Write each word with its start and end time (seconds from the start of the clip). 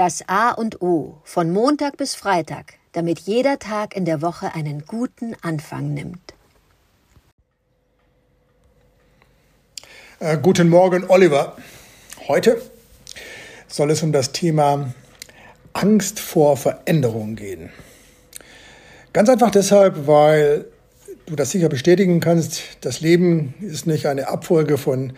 Das 0.00 0.26
A 0.28 0.52
und 0.52 0.80
O 0.80 1.18
von 1.24 1.50
Montag 1.50 1.98
bis 1.98 2.14
Freitag, 2.14 2.76
damit 2.92 3.18
jeder 3.18 3.58
Tag 3.58 3.94
in 3.94 4.06
der 4.06 4.22
Woche 4.22 4.54
einen 4.54 4.86
guten 4.86 5.36
Anfang 5.42 5.92
nimmt. 5.92 6.32
Äh, 10.18 10.38
guten 10.38 10.70
Morgen, 10.70 11.04
Oliver. 11.06 11.54
Heute 12.28 12.62
soll 13.68 13.90
es 13.90 14.02
um 14.02 14.10
das 14.10 14.32
Thema 14.32 14.94
Angst 15.74 16.18
vor 16.18 16.56
Veränderung 16.56 17.36
gehen. 17.36 17.68
Ganz 19.12 19.28
einfach 19.28 19.50
deshalb, 19.50 20.06
weil 20.06 20.64
du 21.26 21.36
das 21.36 21.50
sicher 21.50 21.68
bestätigen 21.68 22.20
kannst, 22.20 22.62
das 22.80 23.02
Leben 23.02 23.52
ist 23.60 23.86
nicht 23.86 24.06
eine 24.06 24.28
Abfolge 24.28 24.78
von 24.78 25.12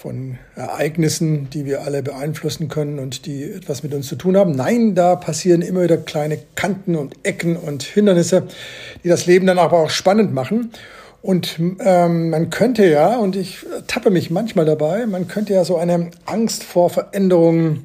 von 0.00 0.38
Ereignissen, 0.54 1.50
die 1.50 1.64
wir 1.64 1.82
alle 1.82 2.04
beeinflussen 2.04 2.68
können 2.68 3.00
und 3.00 3.26
die 3.26 3.42
etwas 3.42 3.82
mit 3.82 3.92
uns 3.94 4.06
zu 4.06 4.14
tun 4.14 4.36
haben. 4.36 4.52
Nein, 4.52 4.94
da 4.94 5.16
passieren 5.16 5.60
immer 5.60 5.82
wieder 5.82 5.96
kleine 5.96 6.38
Kanten 6.54 6.94
und 6.94 7.16
Ecken 7.24 7.56
und 7.56 7.82
Hindernisse, 7.82 8.44
die 9.02 9.08
das 9.08 9.26
Leben 9.26 9.48
dann 9.48 9.58
aber 9.58 9.78
auch 9.78 9.90
spannend 9.90 10.32
machen. 10.32 10.70
Und 11.20 11.58
ähm, 11.80 12.30
man 12.30 12.50
könnte 12.50 12.88
ja, 12.88 13.16
und 13.16 13.34
ich 13.34 13.66
tappe 13.88 14.10
mich 14.10 14.30
manchmal 14.30 14.66
dabei, 14.66 15.04
man 15.06 15.26
könnte 15.26 15.52
ja 15.52 15.64
so 15.64 15.76
eine 15.76 16.12
Angst 16.26 16.62
vor 16.62 16.90
Veränderungen 16.90 17.84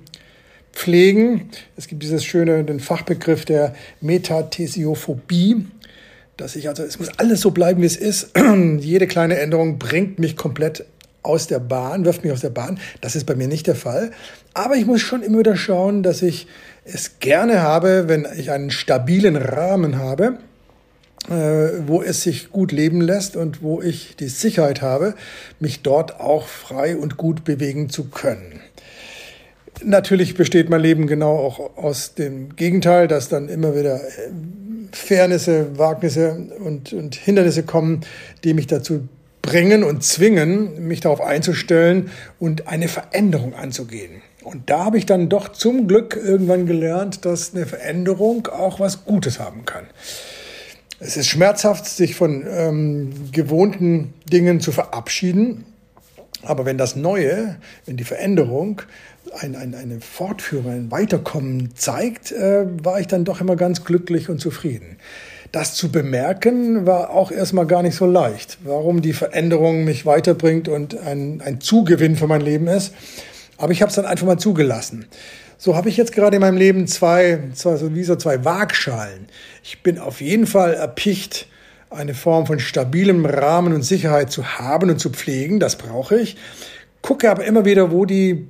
pflegen. 0.71 1.49
Es 1.77 1.87
gibt 1.87 2.03
dieses 2.03 2.23
schöne, 2.23 2.63
den 2.63 2.79
Fachbegriff 2.79 3.43
der 3.43 3.73
Metathesiophobie, 4.01 5.65
dass 6.37 6.55
ich 6.55 6.69
also, 6.69 6.83
es 6.83 6.99
muss 6.99 7.09
alles 7.17 7.41
so 7.41 7.49
bleiben, 7.49 7.81
wie 7.81 7.87
es 7.87 7.97
ist. 7.97 8.37
Jede 8.79 9.07
kleine 9.07 9.39
Änderung 9.39 9.79
bringt 9.79 10.19
mich 10.19 10.37
komplett 10.37 10.85
aus 11.23 11.47
der 11.47 11.59
Bahn, 11.59 12.05
wirft 12.05 12.23
mich 12.23 12.33
aus 12.33 12.41
der 12.41 12.49
Bahn. 12.49 12.79
Das 13.01 13.15
ist 13.15 13.25
bei 13.25 13.35
mir 13.35 13.47
nicht 13.47 13.67
der 13.67 13.75
Fall. 13.75 14.11
Aber 14.53 14.75
ich 14.75 14.85
muss 14.85 15.01
schon 15.01 15.23
immer 15.23 15.39
wieder 15.39 15.55
schauen, 15.55 16.03
dass 16.03 16.21
ich 16.21 16.47
es 16.85 17.19
gerne 17.19 17.61
habe, 17.61 18.07
wenn 18.07 18.27
ich 18.37 18.51
einen 18.51 18.69
stabilen 18.69 19.35
Rahmen 19.35 19.97
habe, 19.97 20.37
äh, 21.29 21.87
wo 21.87 22.01
es 22.01 22.23
sich 22.23 22.51
gut 22.51 22.71
leben 22.71 23.01
lässt 23.01 23.35
und 23.35 23.63
wo 23.63 23.81
ich 23.81 24.15
die 24.17 24.27
Sicherheit 24.27 24.81
habe, 24.81 25.15
mich 25.59 25.81
dort 25.81 26.19
auch 26.19 26.47
frei 26.47 26.97
und 26.97 27.17
gut 27.17 27.45
bewegen 27.45 27.89
zu 27.89 28.05
können. 28.05 28.59
Natürlich 29.83 30.35
besteht 30.35 30.69
mein 30.69 30.81
Leben 30.81 31.07
genau 31.07 31.37
auch 31.37 31.77
aus 31.77 32.13
dem 32.13 32.55
Gegenteil, 32.55 33.07
dass 33.07 33.29
dann 33.29 33.49
immer 33.49 33.75
wieder 33.75 33.95
äh, 33.95 34.29
Fairnisse, 34.91 35.77
Wagnisse 35.77 36.47
und, 36.59 36.93
und 36.93 37.15
Hindernisse 37.15 37.63
kommen, 37.63 38.01
die 38.43 38.53
mich 38.53 38.67
dazu 38.67 39.07
bringen 39.43 39.83
und 39.83 40.03
zwingen, 40.03 40.87
mich 40.87 41.01
darauf 41.01 41.21
einzustellen 41.21 42.09
und 42.39 42.67
eine 42.67 42.87
Veränderung 42.87 43.53
anzugehen. 43.53 44.23
Und 44.41 44.69
da 44.69 44.85
habe 44.85 44.97
ich 44.97 45.05
dann 45.05 45.29
doch 45.29 45.49
zum 45.49 45.87
Glück 45.87 46.15
irgendwann 46.15 46.65
gelernt, 46.65 47.25
dass 47.25 47.53
eine 47.53 47.67
Veränderung 47.67 48.47
auch 48.47 48.79
was 48.79 49.05
Gutes 49.05 49.39
haben 49.39 49.65
kann. 49.65 49.85
Es 50.99 51.17
ist 51.17 51.27
schmerzhaft, 51.27 51.85
sich 51.85 52.15
von 52.15 52.45
ähm, 52.49 53.31
gewohnten 53.31 54.13
Dingen 54.31 54.61
zu 54.61 54.71
verabschieden. 54.71 55.65
Aber 56.41 56.65
wenn 56.65 56.77
das 56.77 56.95
Neue, 56.95 57.57
wenn 57.85 57.97
die 57.97 58.03
Veränderung 58.05 58.81
ein, 59.39 59.55
ein, 59.55 59.75
eine 59.75 59.99
Fortführung, 59.99 60.71
ein 60.71 60.91
Weiterkommen 60.91 61.75
zeigt, 61.75 62.31
äh, 62.31 62.65
war 62.83 62.99
ich 63.01 63.07
dann 63.07 63.25
doch 63.25 63.41
immer 63.41 63.57
ganz 63.57 63.83
glücklich 63.83 64.29
und 64.29 64.39
zufrieden. 64.39 64.97
Das 65.53 65.75
zu 65.75 65.91
bemerken 65.91 66.87
war 66.87 67.11
auch 67.11 67.29
erstmal 67.29 67.67
gar 67.67 67.83
nicht 67.83 67.95
so 67.95 68.07
leicht. 68.07 68.57
Warum 68.63 69.03
die 69.03 69.13
Veränderung 69.13 69.83
mich 69.83 70.03
weiterbringt 70.03 70.67
und 70.67 70.97
ein, 70.97 71.41
ein 71.45 71.61
Zugewinn 71.61 72.15
für 72.15 72.25
mein 72.25 72.41
Leben 72.41 72.67
ist. 72.67 72.91
Aber 73.57 73.71
ich 73.71 73.83
habe 73.83 73.89
es 73.91 73.95
dann 73.95 74.07
einfach 74.07 74.25
mal 74.25 74.39
zugelassen. 74.39 75.05
So 75.59 75.75
habe 75.75 75.89
ich 75.89 75.95
jetzt 75.95 76.11
gerade 76.11 76.37
in 76.37 76.41
meinem 76.41 76.57
Leben 76.57 76.87
zwei, 76.87 77.39
zwei 77.53 77.75
so 77.75 77.93
wie 77.93 78.03
so 78.03 78.15
zwei 78.15 78.43
Waagschalen. 78.43 79.27
Ich 79.63 79.83
bin 79.83 79.99
auf 79.99 80.21
jeden 80.21 80.47
Fall 80.47 80.73
erpicht, 80.73 81.47
eine 81.91 82.15
Form 82.15 82.47
von 82.47 82.57
stabilem 82.57 83.23
Rahmen 83.23 83.73
und 83.73 83.83
Sicherheit 83.83 84.31
zu 84.31 84.57
haben 84.57 84.89
und 84.89 84.97
zu 84.97 85.11
pflegen. 85.11 85.59
Das 85.59 85.75
brauche 85.75 86.15
ich. 86.15 86.35
Gucke 87.03 87.29
aber 87.29 87.45
immer 87.45 87.63
wieder, 87.63 87.91
wo 87.91 88.05
die 88.05 88.47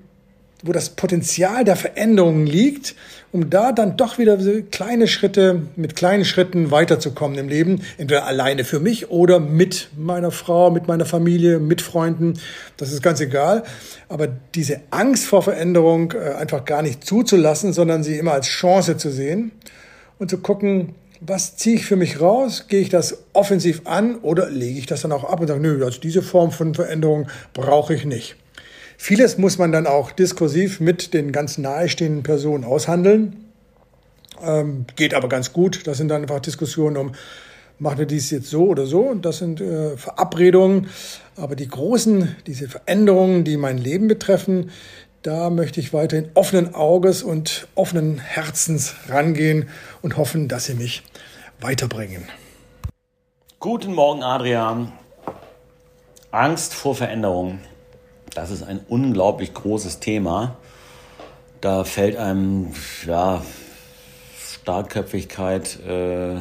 wo 0.63 0.72
das 0.72 0.90
Potenzial 0.91 1.66
der 1.66 1.75
Veränderungen 1.75 2.47
liegt, 2.47 2.96
um 3.34 3.50
da 3.50 3.74
dann 3.74 3.97
doch 3.97 4.18
wieder 4.18 4.38
kleine 4.72 5.07
Schritte, 5.07 5.63
mit 5.75 5.96
kleinen 5.96 6.24
Schritten 6.24 6.72
weiterzukommen 6.72 7.38
im 7.38 7.50
Leben, 7.50 7.81
entweder 7.97 8.25
alleine 8.25 8.63
für 8.63 8.79
mich 8.79 9.09
oder 9.09 9.40
mit 9.40 9.90
meiner 9.97 10.31
Frau, 10.31 10.72
mit 10.72 10.88
meiner 10.88 11.06
Familie, 11.06 11.59
mit 11.59 11.81
Freunden. 11.81 12.40
Das 12.78 12.94
ist 12.94 13.03
ganz 13.03 13.19
egal. 13.19 13.63
Aber 14.07 14.28
diese 14.28 14.79
Angst 14.90 15.25
vor 15.25 15.44
Veränderung 15.44 16.13
äh, 16.13 16.35
einfach 16.35 16.63
gar 16.63 16.81
nicht 16.81 17.06
zuzulassen, 17.06 17.74
sondern 17.74 18.03
sie 18.03 18.18
immer 18.18 18.31
als 18.31 18.47
Chance 18.47 18.95
zu 18.95 19.12
sehen 19.12 19.51
und 20.18 20.30
zu 20.30 20.38
gucken, 20.38 20.95
was 21.19 21.57
ziehe 21.57 21.75
ich 21.75 21.85
für 21.85 21.95
mich 21.95 22.22
raus? 22.22 22.66
Gehe 22.68 22.81
ich 22.81 22.90
das 22.90 23.24
offensiv 23.34 23.81
an 23.85 24.16
oder 24.18 24.50
lege 24.50 24.80
ich 24.80 24.85
das 24.85 25.01
dann 25.01 25.12
auch 25.12 25.24
ab 25.24 25.40
und 25.41 25.47
sage, 25.47 25.59
nö, 25.59 25.84
also 25.84 26.00
diese 26.00 26.22
Form 26.22 26.51
von 26.51 26.74
Veränderung 26.74 27.28
brauche 27.53 27.94
ich 27.94 28.06
nicht. 28.06 28.35
Vieles 28.98 29.38
muss 29.38 29.58
man 29.58 29.72
dann 29.72 29.88
auch 29.88 30.12
diskursiv 30.12 30.80
mit 30.80 31.14
den 31.14 31.31
ganz 31.31 31.58
nahestehenden 31.58 32.24
Personen 32.24 32.64
aushandeln. 32.64 33.46
Ähm, 34.42 34.86
geht 34.96 35.14
aber 35.14 35.30
ganz 35.30 35.54
gut. 35.54 35.88
Das 35.88 35.98
sind 35.98 36.09
dann 36.09 36.24
einfach 36.24 36.40
Diskussionen 36.40 36.98
um, 36.98 37.12
machen 37.80 38.00
wir 38.00 38.06
dies 38.06 38.31
jetzt 38.31 38.50
so 38.50 38.64
oder 38.64 38.86
so. 38.86 39.02
Und 39.02 39.26
das 39.26 39.40
sind 39.40 39.62
äh, 39.62 39.98
Verabredungen. 39.98 40.88
Aber 41.36 41.56
die 41.56 41.68
großen, 41.68 42.36
diese 42.48 42.68
Veränderungen, 42.68 43.44
die 43.44 43.58
mein 43.58 43.78
Leben 43.78 44.08
betreffen, 44.08 44.72
da 45.22 45.50
möchte 45.50 45.80
ich 45.80 45.94
weiterhin 45.94 46.30
offenen 46.34 46.75
Auges 46.75 47.24
und 47.24 47.68
offenen 47.75 48.20
Herzens 48.20 48.96
rangehen 49.08 49.70
und 50.02 50.18
hoffen, 50.18 50.50
dass 50.50 50.66
sie 50.66 50.74
mich 50.74 51.04
weiterbringen. 51.62 52.28
Guten 53.60 53.94
Morgen, 53.94 54.22
Adrian. 54.22 54.92
Angst 56.31 56.74
vor 56.74 56.96
Veränderungen. 56.96 57.62
Das 58.36 58.50
ist 58.50 58.64
ein 58.64 58.80
unglaublich 58.88 59.54
großes 59.54 60.00
Thema. 60.00 60.56
Da 61.62 61.84
fällt 61.84 62.18
einem 62.18 62.74
ja, 63.06 63.44
Starkköpfigkeit, 64.40 65.80
äh, 65.86 66.38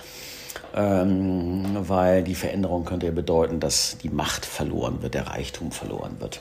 ähm, 0.75 1.65
weil 1.89 2.23
die 2.23 2.35
Veränderung 2.35 2.85
könnte 2.85 3.07
ja 3.07 3.13
bedeuten, 3.13 3.61
dass 3.61 3.99
die 3.99 4.11
Macht 4.11 4.47
verloren 4.47 5.03
wird, 5.03 5.15
der 5.15 5.27
Reichtum 5.27 5.73
verloren 5.73 6.17
wird. 6.19 6.41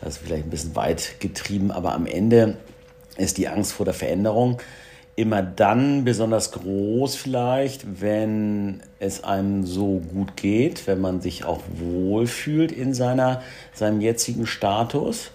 Das 0.00 0.16
ist 0.16 0.18
vielleicht 0.18 0.44
ein 0.44 0.50
bisschen 0.50 0.76
weit 0.76 1.20
getrieben, 1.20 1.70
aber 1.70 1.94
am 1.94 2.06
Ende 2.06 2.56
ist 3.16 3.38
die 3.38 3.48
Angst 3.48 3.72
vor 3.72 3.84
der 3.84 3.94
Veränderung 3.94 4.60
immer 5.18 5.42
dann 5.42 6.04
besonders 6.04 6.52
groß 6.52 7.16
vielleicht, 7.16 8.00
wenn 8.00 8.84
es 9.00 9.24
einem 9.24 9.66
so 9.66 9.98
gut 9.98 10.36
geht, 10.36 10.86
wenn 10.86 11.00
man 11.00 11.20
sich 11.20 11.44
auch 11.44 11.60
wohlfühlt 11.74 12.70
in 12.70 12.94
seiner, 12.94 13.42
seinem 13.74 14.00
jetzigen 14.00 14.46
Status. 14.46 15.32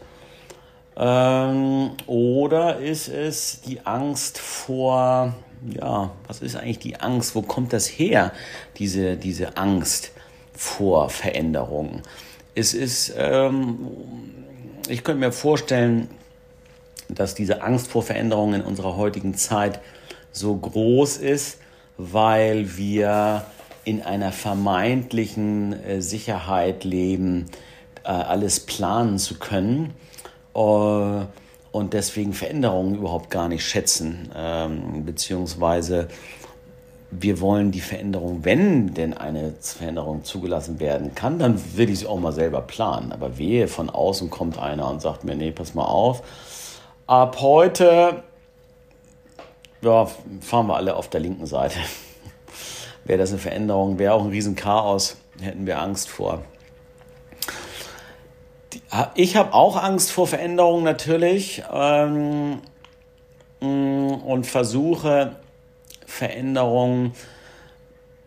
Ähm, 0.96 1.92
oder 2.08 2.80
ist 2.80 3.08
es 3.08 3.62
die 3.62 3.86
Angst 3.86 4.38
vor 4.38 5.34
ja, 5.72 6.12
was 6.28 6.42
ist 6.42 6.56
eigentlich 6.56 6.80
die 6.80 7.00
Angst? 7.00 7.36
Wo 7.36 7.42
kommt 7.42 7.74
das 7.74 7.88
her, 7.88 8.31
diese, 8.78 9.16
diese 9.16 9.58
Angst 9.58 10.12
vor 10.53 11.09
Veränderungen? 11.09 12.02
Es 12.56 12.73
ist, 12.73 13.14
ähm, 13.17 13.78
ich 14.88 15.03
könnte 15.03 15.20
mir 15.20 15.32
vorstellen, 15.32 16.09
dass 17.09 17.35
diese 17.35 17.62
Angst 17.62 17.88
vor 17.88 18.03
Veränderungen 18.03 18.62
in 18.62 18.67
unserer 18.67 18.97
heutigen 18.97 19.35
Zeit 19.35 19.79
so 20.32 20.56
groß 20.56 21.17
ist, 21.17 21.59
weil 21.97 22.78
wir 22.78 23.46
in 23.85 24.02
einer 24.02 24.32
vermeintlichen 24.32 25.73
äh, 25.84 26.02
Sicherheit 26.02 26.84
leben, 26.84 27.46
äh, 28.03 28.09
alles 28.09 28.62
planen 28.62 29.20
zu 29.20 29.38
können. 29.38 29.94
Äh, 30.55 31.26
und 31.72 31.94
deswegen 31.94 32.34
Veränderungen 32.34 32.96
überhaupt 32.96 33.32
gar 33.32 33.47
nicht 33.47 33.66
schätzen, 33.66 34.29
ähm, 34.35 35.05
beziehungsweise 35.05 36.08
wir 37.09 37.40
wollen 37.41 37.72
die 37.72 37.82
Veränderung, 37.82 38.40
wenn 38.44 38.94
denn 38.94 39.16
eine 39.16 39.53
Veränderung 39.59 40.23
zugelassen 40.23 40.79
werden 40.79 41.14
kann, 41.16 41.40
dann 41.40 41.61
will 41.76 41.90
ich 41.90 42.00
sie 42.00 42.08
auch 42.08 42.20
mal 42.20 42.32
selber 42.32 42.61
planen. 42.61 43.11
Aber 43.11 43.38
wehe, 43.38 43.67
von 43.67 43.90
außen 43.90 44.29
kommt 44.29 44.58
einer 44.58 44.90
und 44.90 45.02
sagt 45.02 45.23
mir, 45.23 45.35
nee, 45.35 45.52
pass 45.52 45.73
mal 45.73 45.85
auf, 45.85 46.23
ab 47.05 47.38
heute 47.40 48.23
ja, 49.84 50.08
fahren 50.41 50.67
wir 50.67 50.76
alle 50.76 50.96
auf 50.96 51.09
der 51.09 51.20
linken 51.20 51.46
Seite. 51.46 51.78
wäre 53.05 53.20
das 53.20 53.32
eine 53.32 53.40
Veränderung, 53.40 54.00
wäre 54.00 54.14
auch 54.14 54.23
ein 54.23 54.29
Riesenchaos, 54.29 55.17
hätten 55.41 55.66
wir 55.66 55.79
Angst 55.79 56.09
vor. 56.09 56.44
Ich 59.16 59.35
habe 59.35 59.53
auch 59.53 59.81
Angst 59.81 60.11
vor 60.11 60.28
Veränderungen 60.28 60.84
natürlich 60.84 61.63
ähm, 61.73 62.59
mm, 63.59 64.13
und 64.25 64.45
versuche 64.45 65.35
Veränderungen 66.05 67.13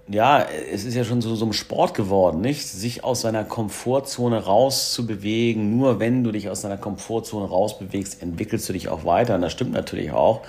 ja, 0.09 0.47
es 0.73 0.85
ist 0.85 0.95
ja 0.95 1.05
schon 1.05 1.21
so, 1.21 1.35
so 1.35 1.47
ein 1.47 1.53
Sport 1.53 1.95
geworden, 1.95 2.41
nicht? 2.41 2.67
Sich 2.67 3.03
aus 3.03 3.23
seiner 3.23 3.43
Komfortzone 3.43 4.45
rauszubewegen. 4.45 5.77
Nur 5.77 5.99
wenn 5.99 6.23
du 6.23 6.31
dich 6.31 6.49
aus 6.49 6.63
deiner 6.63 6.77
Komfortzone 6.77 7.47
rausbewegst, 7.47 8.23
entwickelst 8.23 8.69
du 8.69 8.73
dich 8.73 8.89
auch 8.89 9.05
weiter. 9.05 9.35
Und 9.35 9.43
das 9.43 9.53
stimmt 9.53 9.73
natürlich 9.73 10.13
auch. 10.13 10.43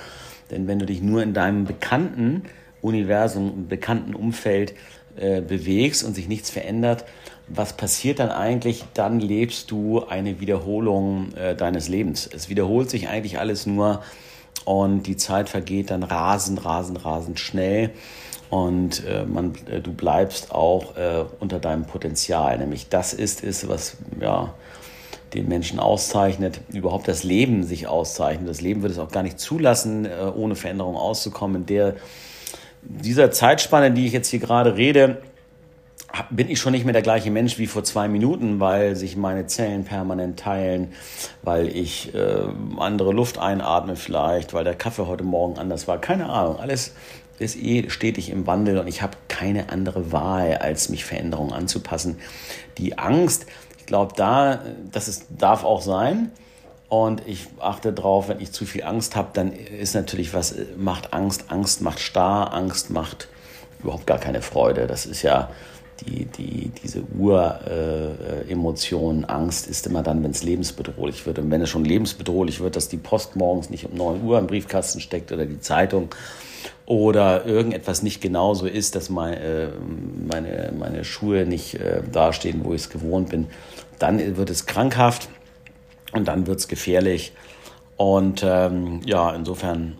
Denn 0.51 0.67
wenn 0.67 0.77
du 0.77 0.85
dich 0.85 1.01
nur 1.01 1.23
in 1.23 1.33
deinem 1.33 1.65
bekannten 1.65 2.43
Universum, 2.81 3.67
bekannten 3.67 4.13
Umfeld 4.13 4.75
äh, 5.15 5.41
bewegst 5.41 6.03
und 6.03 6.13
sich 6.13 6.27
nichts 6.27 6.51
verändert, 6.51 7.05
was 7.47 7.73
passiert 7.73 8.19
dann 8.19 8.29
eigentlich? 8.29 8.83
Dann 8.93 9.19
lebst 9.19 9.71
du 9.71 10.05
eine 10.05 10.39
Wiederholung 10.39 11.33
äh, 11.33 11.55
deines 11.55 11.87
Lebens. 11.87 12.29
Es 12.31 12.49
wiederholt 12.49 12.89
sich 12.89 13.07
eigentlich 13.07 13.39
alles 13.39 13.65
nur 13.65 14.01
und 14.65 15.03
die 15.03 15.15
Zeit 15.15 15.49
vergeht 15.49 15.91
dann 15.91 16.03
rasend, 16.03 16.65
rasend, 16.65 17.05
rasend 17.05 17.39
schnell 17.39 17.91
und 18.49 19.05
äh, 19.05 19.25
man, 19.25 19.53
äh, 19.69 19.81
du 19.81 19.93
bleibst 19.93 20.51
auch 20.51 20.95
äh, 20.95 21.25
unter 21.39 21.59
deinem 21.59 21.85
Potenzial. 21.85 22.57
Nämlich 22.57 22.89
das 22.89 23.13
ist 23.13 23.43
es, 23.43 23.67
was 23.67 23.97
ja, 24.21 24.53
den 25.33 25.47
Menschen 25.47 25.79
auszeichnet, 25.79 26.61
überhaupt 26.71 27.07
das 27.07 27.23
Leben 27.23 27.63
sich 27.63 27.87
auszeichnet. 27.87 28.49
Das 28.49 28.61
Leben 28.61 28.81
wird 28.81 28.93
es 28.93 28.99
auch 28.99 29.11
gar 29.11 29.23
nicht 29.23 29.39
zulassen, 29.39 30.05
äh, 30.05 30.31
ohne 30.33 30.55
Veränderung 30.55 30.95
auszukommen. 30.95 31.61
In 31.61 31.65
der, 31.65 31.95
dieser 32.81 33.31
Zeitspanne, 33.31 33.91
die 33.91 34.05
ich 34.05 34.13
jetzt 34.13 34.29
hier 34.29 34.39
gerade 34.39 34.77
rede, 34.77 35.21
bin 36.29 36.49
ich 36.49 36.59
schon 36.59 36.71
nicht 36.71 36.85
mehr 36.85 36.93
der 36.93 37.01
gleiche 37.01 37.31
Mensch 37.31 37.57
wie 37.57 37.67
vor 37.67 37.83
zwei 37.83 38.07
Minuten, 38.07 38.59
weil 38.59 38.95
sich 38.95 39.15
meine 39.15 39.45
Zellen 39.47 39.83
permanent 39.83 40.39
teilen, 40.39 40.93
weil 41.43 41.67
ich 41.67 42.13
äh, 42.15 42.43
andere 42.77 43.11
Luft 43.11 43.37
einatme 43.37 43.95
vielleicht, 43.95 44.53
weil 44.53 44.63
der 44.63 44.75
Kaffee 44.75 45.07
heute 45.07 45.23
Morgen 45.23 45.57
anders 45.57 45.87
war. 45.87 45.99
Keine 45.99 46.29
Ahnung. 46.29 46.59
Alles 46.59 46.93
ist 47.39 47.57
eh 47.57 47.89
stetig 47.89 48.29
im 48.29 48.47
Wandel 48.47 48.79
und 48.79 48.87
ich 48.87 49.01
habe 49.01 49.17
keine 49.27 49.69
andere 49.69 50.11
Wahl, 50.11 50.57
als 50.57 50.89
mich 50.89 51.05
Veränderungen 51.05 51.53
anzupassen. 51.53 52.17
Die 52.77 52.97
Angst, 52.97 53.45
ich 53.77 53.85
glaube, 53.85 54.13
da, 54.15 54.61
das 54.91 55.07
ist, 55.07 55.25
darf 55.29 55.63
auch 55.63 55.81
sein. 55.81 56.31
Und 56.89 57.21
ich 57.27 57.47
achte 57.59 57.91
drauf, 57.91 58.29
wenn 58.29 58.39
ich 58.39 58.53
zu 58.53 58.65
viel 58.65 58.83
Angst 58.83 59.17
habe, 59.17 59.29
dann 59.33 59.51
ist 59.51 59.93
natürlich 59.93 60.33
was 60.33 60.55
macht 60.77 61.13
Angst. 61.13 61.45
Angst 61.49 61.81
macht 61.81 61.99
starr, 61.99 62.53
Angst 62.53 62.91
macht 62.91 63.27
überhaupt 63.83 64.07
gar 64.07 64.19
keine 64.19 64.41
Freude. 64.41 64.87
Das 64.87 65.05
ist 65.05 65.21
ja 65.21 65.49
die, 66.01 66.25
die, 66.25 66.71
diese 66.83 67.03
Uremotion, 67.17 69.23
äh, 69.23 69.27
Angst 69.27 69.67
ist 69.67 69.87
immer 69.87 70.03
dann, 70.03 70.23
wenn 70.23 70.31
es 70.31 70.43
lebensbedrohlich 70.43 71.25
wird. 71.25 71.39
Und 71.39 71.51
wenn 71.51 71.61
es 71.61 71.69
schon 71.69 71.85
lebensbedrohlich 71.85 72.59
wird, 72.59 72.75
dass 72.75 72.89
die 72.89 72.97
Post 72.97 73.35
morgens 73.35 73.69
nicht 73.69 73.85
um 73.85 73.95
9 73.95 74.23
Uhr 74.23 74.39
im 74.39 74.47
Briefkasten 74.47 74.99
steckt 74.99 75.31
oder 75.31 75.45
die 75.45 75.59
Zeitung, 75.59 76.09
oder 76.85 77.45
irgendetwas 77.45 78.01
nicht 78.01 78.21
genauso 78.21 78.65
ist, 78.65 78.95
dass 78.95 79.09
meine, 79.09 79.39
äh, 79.39 79.67
meine, 80.25 80.71
meine 80.77 81.03
Schuhe 81.03 81.45
nicht 81.45 81.75
äh, 81.75 82.01
dastehen, 82.09 82.63
wo 82.63 82.73
ich 82.73 82.83
es 82.83 82.89
gewohnt 82.89 83.29
bin, 83.29 83.47
dann 83.99 84.37
wird 84.37 84.49
es 84.49 84.65
krankhaft 84.65 85.27
und 86.13 86.27
dann 86.27 86.47
wird 86.47 86.59
es 86.59 86.67
gefährlich. 86.67 87.33
Und 87.97 88.43
ähm, 88.45 89.01
ja, 89.05 89.35
insofern 89.35 89.97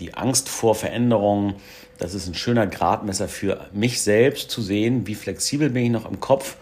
die 0.00 0.14
Angst 0.14 0.48
vor 0.48 0.74
Veränderungen, 0.74 1.54
das 1.98 2.14
ist 2.14 2.28
ein 2.28 2.34
schöner 2.34 2.66
Gradmesser 2.66 3.28
für 3.28 3.66
mich 3.72 4.00
selbst 4.00 4.50
zu 4.50 4.62
sehen, 4.62 5.06
wie 5.06 5.14
flexibel 5.14 5.70
bin 5.70 5.84
ich 5.84 5.90
noch 5.90 6.08
im 6.08 6.20
Kopf, 6.20 6.56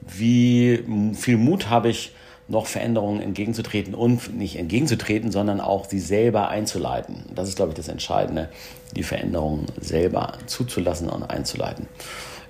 wie 0.00 0.84
viel 1.14 1.38
Mut 1.38 1.70
habe 1.70 1.88
ich, 1.88 2.12
noch 2.46 2.66
Veränderungen 2.66 3.22
entgegenzutreten 3.22 3.94
und 3.94 4.36
nicht 4.36 4.56
entgegenzutreten, 4.56 5.32
sondern 5.32 5.60
auch 5.60 5.86
sie 5.86 5.98
selber 5.98 6.48
einzuleiten. 6.48 7.24
Das 7.34 7.48
ist, 7.48 7.56
glaube 7.56 7.70
ich, 7.70 7.76
das 7.76 7.88
Entscheidende, 7.88 8.50
die 8.94 9.02
Veränderungen 9.02 9.66
selber 9.80 10.34
zuzulassen 10.46 11.08
und 11.08 11.22
einzuleiten. 11.22 11.88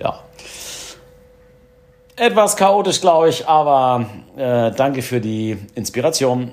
Ja. 0.01 0.21
Etwas 2.17 2.57
chaotisch, 2.57 3.01
glaube 3.01 3.29
ich, 3.29 3.47
aber 3.47 4.07
äh, 4.37 4.73
danke 4.73 5.03
für 5.03 5.21
die 5.21 5.59
Inspiration. 5.77 6.53